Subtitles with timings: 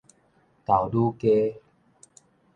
[0.65, 1.61] 豆乳雞